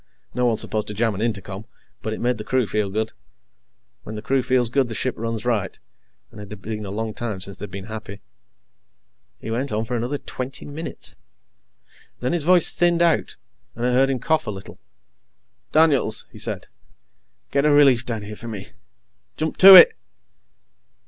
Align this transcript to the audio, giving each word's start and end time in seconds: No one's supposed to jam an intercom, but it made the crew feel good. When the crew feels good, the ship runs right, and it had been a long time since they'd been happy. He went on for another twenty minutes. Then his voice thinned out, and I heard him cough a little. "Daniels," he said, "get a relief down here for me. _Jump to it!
No 0.33 0.47
one's 0.47 0.61
supposed 0.61 0.87
to 0.87 0.95
jam 0.95 1.13
an 1.13 1.21
intercom, 1.21 1.65
but 2.01 2.11
it 2.11 2.19
made 2.19 2.39
the 2.39 2.43
crew 2.43 2.65
feel 2.65 2.89
good. 2.89 3.13
When 4.01 4.15
the 4.15 4.23
crew 4.23 4.41
feels 4.41 4.71
good, 4.71 4.87
the 4.87 4.95
ship 4.95 5.13
runs 5.15 5.45
right, 5.45 5.79
and 6.31 6.41
it 6.41 6.49
had 6.49 6.59
been 6.59 6.87
a 6.87 6.89
long 6.89 7.13
time 7.13 7.39
since 7.39 7.55
they'd 7.57 7.69
been 7.69 7.85
happy. 7.85 8.19
He 9.37 9.51
went 9.51 9.71
on 9.71 9.85
for 9.85 9.95
another 9.95 10.17
twenty 10.17 10.65
minutes. 10.65 11.17
Then 12.19 12.33
his 12.33 12.45
voice 12.45 12.71
thinned 12.73 13.03
out, 13.03 13.35
and 13.75 13.85
I 13.85 13.91
heard 13.91 14.09
him 14.09 14.17
cough 14.17 14.47
a 14.47 14.49
little. 14.49 14.79
"Daniels," 15.71 16.25
he 16.31 16.39
said, 16.39 16.65
"get 17.51 17.63
a 17.67 17.69
relief 17.69 18.03
down 18.03 18.23
here 18.23 18.35
for 18.35 18.47
me. 18.47 18.69
_Jump 19.37 19.55
to 19.57 19.75
it! 19.75 19.93